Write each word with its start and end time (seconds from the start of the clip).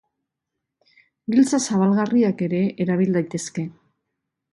Giltza 1.35 1.59
zabalgarriak 1.65 2.41
ere 2.47 2.63
erabil 2.87 3.13
daitezke. 3.19 3.67